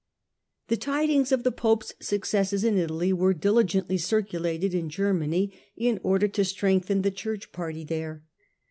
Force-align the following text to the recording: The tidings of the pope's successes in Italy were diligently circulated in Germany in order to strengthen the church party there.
The 0.69 0.77
tidings 0.77 1.31
of 1.31 1.43
the 1.43 1.51
pope's 1.51 1.93
successes 1.99 2.63
in 2.63 2.75
Italy 2.79 3.13
were 3.13 3.35
diligently 3.35 3.99
circulated 3.99 4.73
in 4.73 4.89
Germany 4.89 5.53
in 5.77 5.99
order 6.01 6.27
to 6.27 6.43
strengthen 6.43 7.03
the 7.03 7.11
church 7.11 7.51
party 7.51 7.83
there. 7.83 8.23